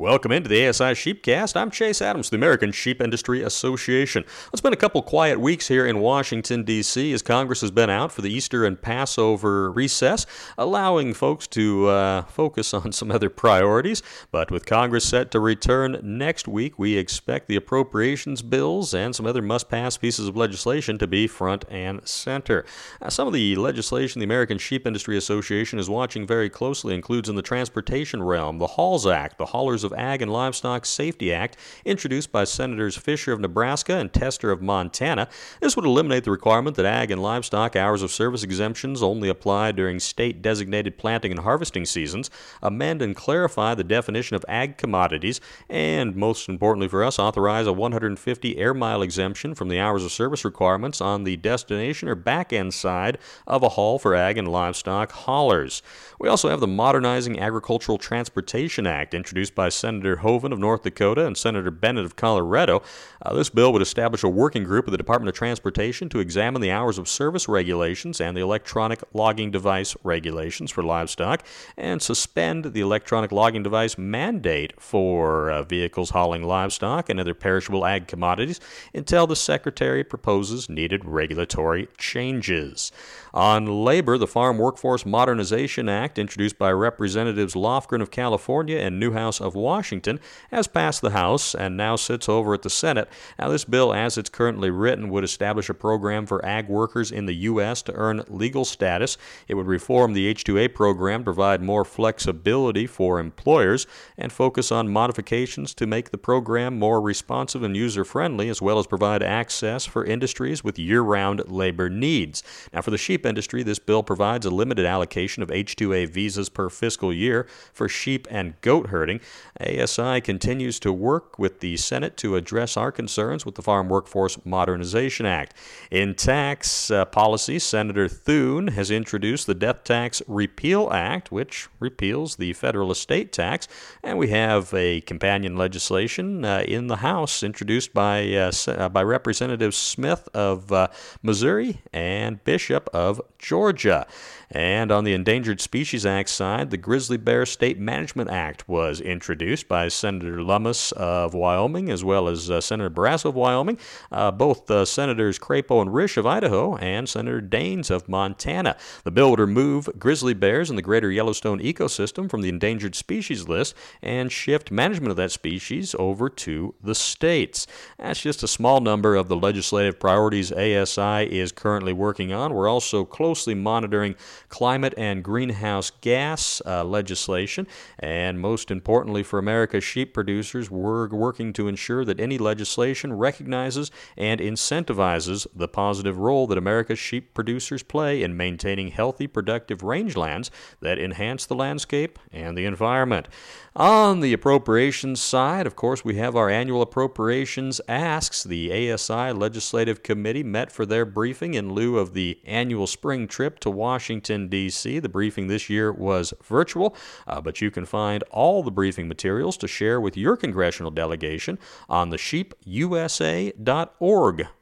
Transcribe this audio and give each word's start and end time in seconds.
Welcome 0.00 0.32
into 0.32 0.48
the 0.48 0.66
ASI 0.66 0.94
Sheepcast. 0.94 1.60
I'm 1.60 1.70
Chase 1.70 2.00
Adams, 2.00 2.30
the 2.30 2.36
American 2.36 2.72
Sheep 2.72 3.02
Industry 3.02 3.42
Association. 3.42 4.24
It's 4.50 4.62
been 4.62 4.72
a 4.72 4.76
couple 4.76 5.02
quiet 5.02 5.38
weeks 5.38 5.68
here 5.68 5.84
in 5.84 6.00
Washington, 6.00 6.64
D.C., 6.64 7.12
as 7.12 7.20
Congress 7.20 7.60
has 7.60 7.70
been 7.70 7.90
out 7.90 8.10
for 8.10 8.22
the 8.22 8.32
Easter 8.32 8.64
and 8.64 8.80
Passover 8.80 9.70
recess, 9.70 10.24
allowing 10.56 11.12
folks 11.12 11.46
to 11.48 11.88
uh, 11.88 12.22
focus 12.22 12.72
on 12.72 12.92
some 12.92 13.10
other 13.10 13.28
priorities. 13.28 14.02
But 14.30 14.50
with 14.50 14.64
Congress 14.64 15.04
set 15.04 15.30
to 15.32 15.38
return 15.38 16.00
next 16.02 16.48
week, 16.48 16.78
we 16.78 16.96
expect 16.96 17.46
the 17.46 17.56
appropriations 17.56 18.40
bills 18.40 18.94
and 18.94 19.14
some 19.14 19.26
other 19.26 19.42
must 19.42 19.68
pass 19.68 19.98
pieces 19.98 20.26
of 20.26 20.34
legislation 20.34 20.96
to 20.96 21.06
be 21.06 21.26
front 21.26 21.66
and 21.68 22.08
center. 22.08 22.64
Uh, 23.02 23.10
some 23.10 23.26
of 23.26 23.34
the 23.34 23.54
legislation 23.56 24.20
the 24.20 24.24
American 24.24 24.56
Sheep 24.56 24.86
Industry 24.86 25.18
Association 25.18 25.78
is 25.78 25.90
watching 25.90 26.26
very 26.26 26.48
closely 26.48 26.94
includes 26.94 27.28
in 27.28 27.36
the 27.36 27.42
transportation 27.42 28.22
realm 28.22 28.56
the 28.56 28.66
HAULS 28.66 29.06
Act, 29.06 29.36
the 29.36 29.44
Haulers 29.44 29.84
of 29.84 29.89
of 29.90 29.98
Ag 29.98 30.22
and 30.22 30.32
Livestock 30.32 30.86
Safety 30.86 31.32
Act, 31.32 31.56
introduced 31.84 32.30
by 32.30 32.44
Senators 32.44 32.96
Fischer 32.96 33.32
of 33.32 33.40
Nebraska 33.40 33.96
and 33.96 34.12
Tester 34.12 34.50
of 34.50 34.62
Montana. 34.62 35.28
This 35.60 35.76
would 35.76 35.84
eliminate 35.84 36.24
the 36.24 36.30
requirement 36.30 36.76
that 36.76 36.86
ag 36.86 37.10
and 37.10 37.22
livestock 37.22 37.76
hours 37.76 38.02
of 38.02 38.10
service 38.10 38.42
exemptions 38.42 39.02
only 39.02 39.28
apply 39.28 39.72
during 39.72 39.98
state 39.98 40.42
designated 40.42 40.98
planting 40.98 41.32
and 41.32 41.40
harvesting 41.40 41.84
seasons, 41.84 42.30
amend 42.62 43.02
and 43.02 43.16
clarify 43.16 43.74
the 43.74 43.84
definition 43.84 44.36
of 44.36 44.44
ag 44.48 44.76
commodities, 44.76 45.40
and 45.68 46.14
most 46.14 46.48
importantly 46.48 46.88
for 46.88 47.02
us, 47.02 47.18
authorize 47.18 47.66
a 47.66 47.72
150 47.72 48.58
air 48.58 48.74
mile 48.74 49.02
exemption 49.02 49.54
from 49.54 49.68
the 49.68 49.78
hours 49.78 50.04
of 50.04 50.12
service 50.12 50.44
requirements 50.44 51.00
on 51.00 51.24
the 51.24 51.36
destination 51.36 52.08
or 52.08 52.14
back 52.14 52.52
end 52.52 52.72
side 52.74 53.18
of 53.46 53.62
a 53.62 53.70
haul 53.70 53.98
for 53.98 54.14
ag 54.14 54.38
and 54.38 54.48
livestock 54.48 55.10
haulers. 55.12 55.82
We 56.18 56.28
also 56.28 56.48
have 56.48 56.60
the 56.60 56.66
Modernizing 56.66 57.40
Agricultural 57.40 57.98
Transportation 57.98 58.86
Act, 58.86 59.14
introduced 59.14 59.54
by 59.54 59.68
Senator 59.80 60.16
Hoeven 60.16 60.52
of 60.52 60.58
North 60.58 60.82
Dakota 60.82 61.26
and 61.26 61.36
Senator 61.36 61.70
Bennet 61.70 62.04
of 62.04 62.16
Colorado. 62.16 62.82
Uh, 63.22 63.34
this 63.34 63.50
bill 63.50 63.72
would 63.72 63.82
establish 63.82 64.22
a 64.22 64.28
working 64.28 64.64
group 64.64 64.86
of 64.86 64.92
the 64.92 64.98
Department 64.98 65.28
of 65.28 65.34
Transportation 65.34 66.08
to 66.10 66.20
examine 66.20 66.62
the 66.62 66.70
hours 66.70 66.98
of 66.98 67.08
service 67.08 67.48
regulations 67.48 68.20
and 68.20 68.36
the 68.36 68.40
electronic 68.40 69.02
logging 69.12 69.50
device 69.50 69.96
regulations 70.04 70.70
for 70.70 70.82
livestock 70.82 71.44
and 71.76 72.00
suspend 72.00 72.72
the 72.72 72.80
electronic 72.80 73.32
logging 73.32 73.62
device 73.62 73.96
mandate 73.98 74.80
for 74.80 75.50
uh, 75.50 75.62
vehicles 75.62 76.10
hauling 76.10 76.42
livestock 76.42 77.08
and 77.08 77.18
other 77.18 77.34
perishable 77.34 77.86
ag 77.86 78.06
commodities 78.06 78.60
until 78.94 79.26
the 79.26 79.36
Secretary 79.36 80.04
proposes 80.04 80.68
needed 80.68 81.04
regulatory 81.04 81.88
changes. 81.98 82.92
On 83.32 83.84
labor, 83.84 84.18
the 84.18 84.26
Farm 84.26 84.58
Workforce 84.58 85.06
Modernization 85.06 85.88
Act, 85.88 86.18
introduced 86.18 86.58
by 86.58 86.72
Representatives 86.72 87.54
Lofgren 87.54 88.02
of 88.02 88.10
California 88.10 88.78
and 88.78 88.98
Newhouse 88.98 89.40
of 89.40 89.54
Washington, 89.60 90.18
has 90.50 90.66
passed 90.66 91.00
the 91.00 91.10
House 91.10 91.54
and 91.54 91.76
now 91.76 91.96
sits 91.96 92.28
over 92.28 92.54
at 92.54 92.62
the 92.62 92.70
Senate. 92.70 93.08
Now, 93.38 93.48
this 93.48 93.64
bill, 93.64 93.92
as 93.92 94.18
it's 94.18 94.28
currently 94.28 94.70
written, 94.70 95.10
would 95.10 95.24
establish 95.24 95.68
a 95.68 95.74
program 95.74 96.26
for 96.26 96.44
ag 96.44 96.68
workers 96.68 97.12
in 97.12 97.26
the 97.26 97.34
U.S. 97.34 97.82
to 97.82 97.92
earn 97.92 98.24
legal 98.28 98.64
status. 98.64 99.16
It 99.48 99.54
would 99.54 99.66
reform 99.66 100.12
the 100.12 100.26
H-2A 100.26 100.74
program, 100.74 101.24
provide 101.24 101.62
more 101.62 101.84
flexibility 101.84 102.86
for 102.86 103.20
employers, 103.20 103.86
and 104.16 104.32
focus 104.32 104.72
on 104.72 104.88
modifications 104.88 105.74
to 105.74 105.86
make 105.86 106.10
the 106.10 106.18
program 106.18 106.78
more 106.78 107.00
responsive 107.00 107.62
and 107.62 107.76
user-friendly, 107.76 108.48
as 108.48 108.62
well 108.62 108.78
as 108.78 108.86
provide 108.86 109.22
access 109.22 109.84
for 109.84 110.04
industries 110.04 110.64
with 110.64 110.78
year-round 110.78 111.50
labor 111.50 111.88
needs. 111.88 112.42
Now, 112.72 112.82
for 112.82 112.90
the 112.90 112.98
sheep 112.98 113.26
industry, 113.26 113.62
this 113.62 113.78
bill 113.78 114.02
provides 114.02 114.46
a 114.46 114.50
limited 114.50 114.86
allocation 114.86 115.42
of 115.42 115.50
H-2A 115.50 116.08
visas 116.08 116.48
per 116.48 116.68
fiscal 116.68 117.12
year 117.12 117.46
for 117.72 117.88
sheep 117.88 118.26
and 118.30 118.60
goat 118.60 118.88
herding. 118.88 119.20
ASI 119.58 120.20
continues 120.20 120.78
to 120.80 120.92
work 120.92 121.38
with 121.38 121.60
the 121.60 121.76
Senate 121.76 122.16
to 122.18 122.36
address 122.36 122.76
our 122.76 122.92
concerns 122.92 123.44
with 123.44 123.56
the 123.56 123.62
Farm 123.62 123.88
Workforce 123.88 124.38
Modernization 124.44 125.26
Act. 125.26 125.54
In 125.90 126.14
tax 126.14 126.90
uh, 126.90 127.04
policy, 127.06 127.58
Senator 127.58 128.08
Thune 128.08 128.68
has 128.68 128.90
introduced 128.90 129.46
the 129.46 129.54
Death 129.54 129.84
Tax 129.84 130.22
Repeal 130.28 130.90
Act, 130.92 131.32
which 131.32 131.68
repeals 131.80 132.36
the 132.36 132.52
federal 132.52 132.90
estate 132.90 133.32
tax, 133.32 133.66
and 134.02 134.18
we 134.18 134.28
have 134.28 134.72
a 134.72 135.00
companion 135.02 135.56
legislation 135.56 136.44
uh, 136.44 136.62
in 136.66 136.86
the 136.86 136.96
House 136.96 137.42
introduced 137.42 137.92
by 137.92 138.32
uh, 138.34 138.52
uh 138.68 138.88
by 138.88 139.02
Representative 139.02 139.74
Smith 139.74 140.28
of 140.34 140.70
uh, 140.70 140.88
Missouri 141.22 141.80
and 141.92 142.42
Bishop 142.44 142.88
of 142.92 143.20
Georgia. 143.38 144.06
And 144.52 144.90
on 144.90 145.04
the 145.04 145.14
Endangered 145.14 145.60
Species 145.60 146.04
Act 146.04 146.28
side, 146.28 146.70
the 146.70 146.76
Grizzly 146.76 147.16
Bear 147.16 147.46
State 147.46 147.78
Management 147.78 148.30
Act 148.30 148.68
was 148.68 149.00
introduced 149.00 149.39
by 149.40 149.88
Senator 149.88 150.42
Lummis 150.42 150.92
of 150.92 151.32
Wyoming 151.32 151.88
as 151.88 152.04
well 152.04 152.28
as 152.28 152.50
uh, 152.50 152.60
Senator 152.60 152.90
Barrasso 152.90 153.30
of 153.30 153.34
Wyoming, 153.34 153.78
uh, 154.12 154.30
both 154.30 154.70
uh, 154.70 154.84
Senators 154.84 155.38
Crapo 155.38 155.80
and 155.80 155.90
Risch 155.90 156.18
of 156.18 156.26
Idaho, 156.26 156.76
and 156.76 157.08
Senator 157.08 157.40
Daines 157.40 157.90
of 157.90 158.06
Montana. 158.06 158.76
The 159.02 159.10
bill 159.10 159.30
would 159.30 159.40
remove 159.40 159.88
grizzly 159.98 160.34
bears 160.34 160.68
in 160.68 160.76
the 160.76 160.82
greater 160.82 161.10
Yellowstone 161.10 161.58
ecosystem 161.58 162.30
from 162.30 162.42
the 162.42 162.50
endangered 162.50 162.94
species 162.94 163.48
list 163.48 163.74
and 164.02 164.30
shift 164.30 164.70
management 164.70 165.10
of 165.10 165.16
that 165.16 165.32
species 165.32 165.94
over 165.98 166.28
to 166.28 166.74
the 166.82 166.94
states. 166.94 167.66
That's 167.98 168.20
just 168.20 168.42
a 168.42 168.48
small 168.48 168.82
number 168.82 169.14
of 169.14 169.28
the 169.28 169.36
legislative 169.36 169.98
priorities 169.98 170.52
ASI 170.52 171.32
is 171.34 171.50
currently 171.50 171.94
working 171.94 172.30
on. 172.30 172.52
We're 172.52 172.68
also 172.68 173.06
closely 173.06 173.54
monitoring 173.54 174.16
climate 174.50 174.92
and 174.98 175.24
greenhouse 175.24 175.92
gas 176.02 176.60
uh, 176.66 176.84
legislation. 176.84 177.66
And 177.98 178.38
most 178.38 178.70
importantly 178.70 179.22
for 179.30 179.38
America's 179.38 179.84
sheep 179.84 180.12
producers, 180.12 180.72
we're 180.72 181.08
working 181.08 181.52
to 181.52 181.68
ensure 181.68 182.04
that 182.04 182.18
any 182.18 182.36
legislation 182.36 183.12
recognizes 183.12 183.92
and 184.16 184.40
incentivizes 184.40 185.46
the 185.54 185.68
positive 185.68 186.18
role 186.18 186.48
that 186.48 186.58
America's 186.58 186.98
sheep 186.98 187.32
producers 187.32 187.84
play 187.84 188.24
in 188.24 188.36
maintaining 188.36 188.88
healthy, 188.88 189.28
productive 189.28 189.82
rangelands 189.82 190.50
that 190.80 190.98
enhance 190.98 191.46
the 191.46 191.54
landscape 191.54 192.18
and 192.32 192.58
the 192.58 192.64
environment. 192.64 193.28
On 193.76 194.18
the 194.18 194.32
appropriations 194.32 195.20
side, 195.20 195.64
of 195.64 195.76
course, 195.76 196.04
we 196.04 196.16
have 196.16 196.34
our 196.34 196.50
annual 196.50 196.82
appropriations 196.82 197.80
asks. 197.86 198.42
The 198.42 198.92
ASI 198.92 199.32
Legislative 199.32 200.02
Committee 200.02 200.42
met 200.42 200.72
for 200.72 200.84
their 200.84 201.04
briefing 201.04 201.54
in 201.54 201.72
lieu 201.72 201.98
of 201.98 202.14
the 202.14 202.40
annual 202.44 202.88
spring 202.88 203.28
trip 203.28 203.60
to 203.60 203.70
Washington, 203.70 204.48
D.C. 204.48 204.98
The 204.98 205.08
briefing 205.08 205.46
this 205.46 205.70
year 205.70 205.92
was 205.92 206.34
virtual, 206.42 206.96
uh, 207.28 207.40
but 207.40 207.60
you 207.60 207.70
can 207.70 207.86
find 207.86 208.24
all 208.32 208.64
the 208.64 208.72
briefing 208.72 209.06
materials 209.06 209.19
to 209.20 209.68
share 209.68 210.00
with 210.00 210.16
your 210.16 210.36
congressional 210.36 210.90
delegation 210.90 211.58
on 211.88 212.10
the 212.10 212.16
sheepusa.org 212.16 213.56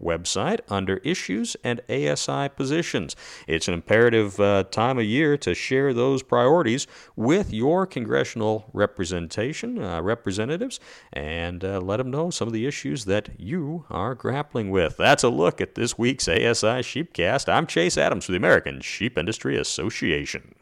website 0.03 0.61
under 0.69 0.97
Issues 0.99 1.57
and 1.63 1.81
ASI 1.89 2.49
Positions. 2.51 3.15
It's 3.47 3.69
an 3.69 3.75
imperative 3.75 4.41
uh, 4.41 4.65
time 4.65 4.99
of 4.99 5.05
year 5.05 5.37
to 5.39 5.55
share 5.55 5.95
those 5.95 6.23
priorities 6.23 6.87
with 7.17 7.53
your 7.53 7.87
congressional 7.87 8.69
representation, 8.73 9.83
uh, 9.83 10.03
representatives, 10.03 10.81
and 11.13 11.65
uh, 11.65 11.81
let 11.81 11.99
them 11.99 12.11
know 12.11 12.31
some 12.31 12.49
of 12.49 12.55
the 12.55 12.67
issues 12.67 13.05
that 13.05 13.31
you 13.39 13.85
are 13.91 14.15
grappling 14.15 14.71
with. 14.71 14.97
That's 14.97 15.23
a 15.25 15.29
look 15.29 15.61
at 15.61 15.75
this 15.75 15.97
week's 15.97 16.29
ASI 16.29 16.83
Sheepcast. 16.83 17.49
I'm 17.49 17.67
Chase 17.67 17.97
Adams 17.97 18.25
for 18.27 18.33
the 18.33 18.39
American 18.39 18.81
Sheep 18.81 19.17
Industry 19.17 19.57
Association. 19.57 20.55